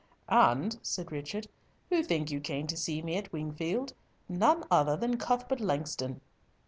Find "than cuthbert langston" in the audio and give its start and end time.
4.97-6.21